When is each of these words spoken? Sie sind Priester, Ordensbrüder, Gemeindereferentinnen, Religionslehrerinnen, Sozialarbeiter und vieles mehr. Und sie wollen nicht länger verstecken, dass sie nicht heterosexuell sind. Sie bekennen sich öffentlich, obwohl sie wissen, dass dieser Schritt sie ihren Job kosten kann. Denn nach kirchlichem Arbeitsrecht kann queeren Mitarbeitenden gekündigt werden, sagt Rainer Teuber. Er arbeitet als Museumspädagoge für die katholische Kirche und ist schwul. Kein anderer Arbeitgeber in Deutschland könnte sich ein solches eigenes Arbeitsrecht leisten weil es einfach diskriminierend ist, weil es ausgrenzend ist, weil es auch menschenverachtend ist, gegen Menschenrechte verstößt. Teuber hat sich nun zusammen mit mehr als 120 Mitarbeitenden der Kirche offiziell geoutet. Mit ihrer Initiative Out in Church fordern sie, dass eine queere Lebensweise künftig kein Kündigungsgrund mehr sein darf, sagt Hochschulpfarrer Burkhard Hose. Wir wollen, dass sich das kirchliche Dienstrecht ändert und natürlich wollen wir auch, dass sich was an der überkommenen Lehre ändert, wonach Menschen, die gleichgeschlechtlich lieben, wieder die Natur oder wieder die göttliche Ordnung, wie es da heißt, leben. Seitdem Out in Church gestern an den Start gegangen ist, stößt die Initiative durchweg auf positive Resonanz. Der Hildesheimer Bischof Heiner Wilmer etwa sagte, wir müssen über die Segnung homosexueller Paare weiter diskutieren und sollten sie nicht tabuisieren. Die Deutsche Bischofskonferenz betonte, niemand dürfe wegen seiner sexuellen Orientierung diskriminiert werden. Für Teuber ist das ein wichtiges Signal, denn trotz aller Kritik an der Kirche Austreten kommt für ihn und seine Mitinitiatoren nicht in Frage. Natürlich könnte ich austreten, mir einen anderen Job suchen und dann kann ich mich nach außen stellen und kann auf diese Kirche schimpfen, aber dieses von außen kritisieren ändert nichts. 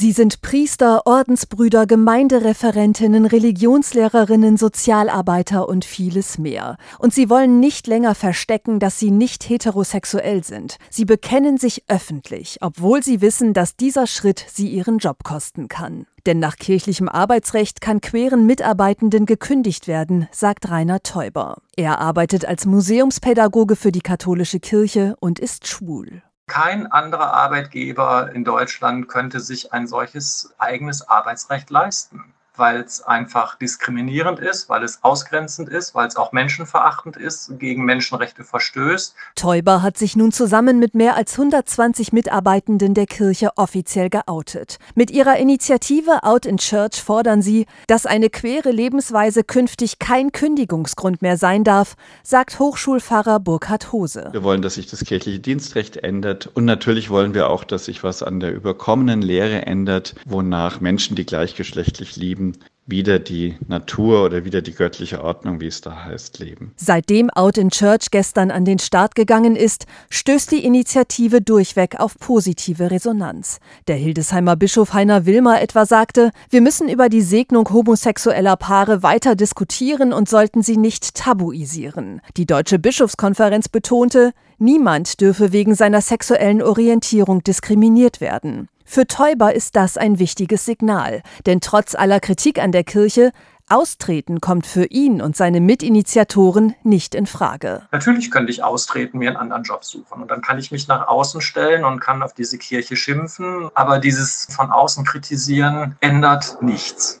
Sie 0.00 0.12
sind 0.12 0.42
Priester, 0.42 1.08
Ordensbrüder, 1.08 1.84
Gemeindereferentinnen, 1.84 3.26
Religionslehrerinnen, 3.26 4.56
Sozialarbeiter 4.56 5.68
und 5.68 5.84
vieles 5.84 6.38
mehr. 6.38 6.76
Und 7.00 7.12
sie 7.12 7.28
wollen 7.28 7.58
nicht 7.58 7.88
länger 7.88 8.14
verstecken, 8.14 8.78
dass 8.78 9.00
sie 9.00 9.10
nicht 9.10 9.48
heterosexuell 9.48 10.44
sind. 10.44 10.76
Sie 10.88 11.04
bekennen 11.04 11.58
sich 11.58 11.82
öffentlich, 11.88 12.58
obwohl 12.60 13.02
sie 13.02 13.20
wissen, 13.22 13.54
dass 13.54 13.74
dieser 13.74 14.06
Schritt 14.06 14.46
sie 14.48 14.68
ihren 14.68 14.98
Job 14.98 15.24
kosten 15.24 15.66
kann. 15.66 16.06
Denn 16.26 16.38
nach 16.38 16.58
kirchlichem 16.58 17.08
Arbeitsrecht 17.08 17.80
kann 17.80 18.00
queeren 18.00 18.46
Mitarbeitenden 18.46 19.26
gekündigt 19.26 19.88
werden, 19.88 20.28
sagt 20.30 20.70
Rainer 20.70 21.02
Teuber. 21.02 21.56
Er 21.74 21.98
arbeitet 21.98 22.44
als 22.44 22.66
Museumspädagoge 22.66 23.74
für 23.74 23.90
die 23.90 23.98
katholische 23.98 24.60
Kirche 24.60 25.16
und 25.18 25.40
ist 25.40 25.66
schwul. 25.66 26.22
Kein 26.48 26.90
anderer 26.90 27.32
Arbeitgeber 27.34 28.32
in 28.32 28.42
Deutschland 28.42 29.08
könnte 29.08 29.38
sich 29.38 29.72
ein 29.72 29.86
solches 29.86 30.54
eigenes 30.58 31.08
Arbeitsrecht 31.08 31.68
leisten 31.70 32.24
weil 32.58 32.80
es 32.80 33.02
einfach 33.02 33.56
diskriminierend 33.56 34.38
ist, 34.38 34.68
weil 34.68 34.82
es 34.82 35.02
ausgrenzend 35.02 35.68
ist, 35.68 35.94
weil 35.94 36.08
es 36.08 36.16
auch 36.16 36.32
menschenverachtend 36.32 37.16
ist, 37.16 37.58
gegen 37.58 37.84
Menschenrechte 37.84 38.44
verstößt. 38.44 39.14
Teuber 39.34 39.82
hat 39.82 39.96
sich 39.96 40.16
nun 40.16 40.32
zusammen 40.32 40.78
mit 40.78 40.94
mehr 40.94 41.16
als 41.16 41.32
120 41.38 42.12
Mitarbeitenden 42.12 42.94
der 42.94 43.06
Kirche 43.06 43.50
offiziell 43.56 44.10
geoutet. 44.10 44.78
Mit 44.94 45.10
ihrer 45.10 45.36
Initiative 45.36 46.22
Out 46.22 46.46
in 46.46 46.58
Church 46.58 47.02
fordern 47.02 47.42
sie, 47.42 47.66
dass 47.86 48.06
eine 48.06 48.30
queere 48.30 48.70
Lebensweise 48.70 49.44
künftig 49.44 49.98
kein 49.98 50.32
Kündigungsgrund 50.32 51.22
mehr 51.22 51.36
sein 51.36 51.64
darf, 51.64 51.94
sagt 52.22 52.58
Hochschulpfarrer 52.58 53.40
Burkhard 53.40 53.92
Hose. 53.92 54.28
Wir 54.32 54.42
wollen, 54.42 54.62
dass 54.62 54.74
sich 54.74 54.86
das 54.86 55.04
kirchliche 55.04 55.40
Dienstrecht 55.40 55.96
ändert 55.98 56.50
und 56.54 56.64
natürlich 56.64 57.10
wollen 57.10 57.34
wir 57.34 57.50
auch, 57.50 57.64
dass 57.64 57.84
sich 57.84 58.02
was 58.02 58.22
an 58.22 58.40
der 58.40 58.54
überkommenen 58.54 59.22
Lehre 59.22 59.66
ändert, 59.66 60.14
wonach 60.24 60.80
Menschen, 60.80 61.16
die 61.16 61.26
gleichgeschlechtlich 61.26 62.16
lieben, 62.16 62.47
wieder 62.88 63.18
die 63.18 63.56
Natur 63.68 64.24
oder 64.24 64.44
wieder 64.44 64.62
die 64.62 64.72
göttliche 64.72 65.22
Ordnung, 65.22 65.60
wie 65.60 65.66
es 65.66 65.82
da 65.82 66.04
heißt, 66.04 66.38
leben. 66.38 66.72
Seitdem 66.76 67.28
Out 67.30 67.58
in 67.58 67.68
Church 67.68 68.10
gestern 68.10 68.50
an 68.50 68.64
den 68.64 68.78
Start 68.78 69.14
gegangen 69.14 69.56
ist, 69.56 69.84
stößt 70.08 70.50
die 70.52 70.64
Initiative 70.64 71.42
durchweg 71.42 72.00
auf 72.00 72.18
positive 72.18 72.90
Resonanz. 72.90 73.60
Der 73.88 73.96
Hildesheimer 73.96 74.56
Bischof 74.56 74.94
Heiner 74.94 75.26
Wilmer 75.26 75.60
etwa 75.60 75.84
sagte, 75.84 76.30
wir 76.48 76.62
müssen 76.62 76.88
über 76.88 77.10
die 77.10 77.20
Segnung 77.20 77.68
homosexueller 77.70 78.56
Paare 78.56 79.02
weiter 79.02 79.36
diskutieren 79.36 80.14
und 80.14 80.28
sollten 80.28 80.62
sie 80.62 80.78
nicht 80.78 81.14
tabuisieren. 81.14 82.22
Die 82.38 82.46
Deutsche 82.46 82.78
Bischofskonferenz 82.78 83.68
betonte, 83.68 84.32
niemand 84.56 85.20
dürfe 85.20 85.52
wegen 85.52 85.74
seiner 85.74 86.00
sexuellen 86.00 86.62
Orientierung 86.62 87.44
diskriminiert 87.44 88.22
werden. 88.22 88.68
Für 88.90 89.06
Teuber 89.06 89.54
ist 89.54 89.76
das 89.76 89.98
ein 89.98 90.18
wichtiges 90.18 90.64
Signal, 90.64 91.20
denn 91.44 91.60
trotz 91.60 91.94
aller 91.94 92.20
Kritik 92.20 92.58
an 92.58 92.72
der 92.72 92.84
Kirche 92.84 93.32
Austreten 93.68 94.40
kommt 94.40 94.66
für 94.66 94.86
ihn 94.86 95.20
und 95.20 95.36
seine 95.36 95.60
Mitinitiatoren 95.60 96.74
nicht 96.84 97.14
in 97.14 97.26
Frage. 97.26 97.82
Natürlich 97.92 98.30
könnte 98.30 98.50
ich 98.50 98.64
austreten, 98.64 99.18
mir 99.18 99.28
einen 99.28 99.36
anderen 99.36 99.64
Job 99.64 99.84
suchen 99.84 100.22
und 100.22 100.30
dann 100.30 100.40
kann 100.40 100.58
ich 100.58 100.72
mich 100.72 100.88
nach 100.88 101.06
außen 101.06 101.42
stellen 101.42 101.84
und 101.84 102.00
kann 102.00 102.22
auf 102.22 102.32
diese 102.32 102.56
Kirche 102.56 102.96
schimpfen, 102.96 103.68
aber 103.74 103.98
dieses 103.98 104.46
von 104.48 104.70
außen 104.70 105.04
kritisieren 105.04 105.96
ändert 106.00 106.62
nichts. 106.62 107.16